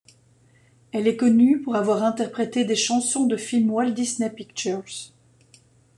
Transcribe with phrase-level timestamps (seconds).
[0.93, 4.83] Elle est connue pour avoir interprété des chansons de films Walt Disney Pictures.